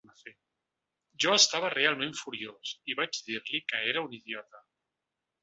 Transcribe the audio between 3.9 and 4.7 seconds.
era un idiota.